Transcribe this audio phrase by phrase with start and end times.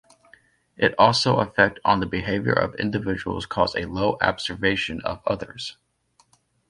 [0.77, 5.77] It also affect on the behavior of individuals cause a low abservation of others.